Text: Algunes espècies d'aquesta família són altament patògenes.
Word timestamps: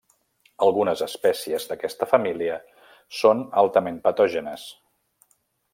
Algunes 0.67 1.03
espècies 1.07 1.67
d'aquesta 1.73 2.07
família 2.15 2.57
són 3.21 3.45
altament 3.65 4.01
patògenes. 4.09 4.65